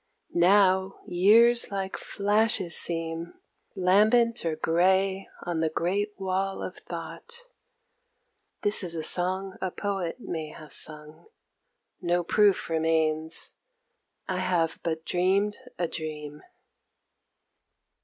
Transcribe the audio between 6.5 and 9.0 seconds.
of Thought This is